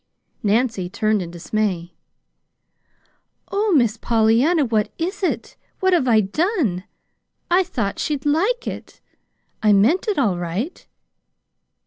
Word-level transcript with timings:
Nancy 0.41 0.89
turned 0.89 1.21
in 1.21 1.29
dismay. 1.29 1.93
"Oh, 3.51 3.71
Miss 3.77 3.97
Pollyanna, 3.97 4.65
what 4.65 4.91
is 4.97 5.21
it? 5.21 5.55
What 5.79 5.93
have 5.93 6.07
I 6.07 6.21
done? 6.21 6.85
I 7.51 7.61
thought 7.63 7.99
she'd 7.99 8.25
LIKE 8.25 8.65
it. 8.65 8.99
I 9.61 9.73
meant 9.73 10.07
it 10.07 10.17
all 10.17 10.39
right!" 10.39 10.87